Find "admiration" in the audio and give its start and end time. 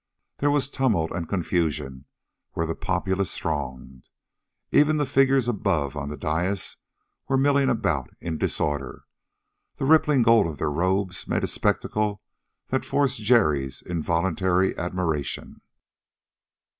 14.75-15.61